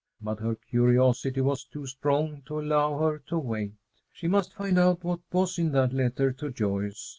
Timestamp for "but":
0.19-0.39